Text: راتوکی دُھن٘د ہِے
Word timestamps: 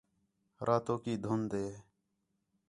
راتوکی 0.67 1.13
دُھن٘د 1.23 1.49
ہِے 1.61 1.67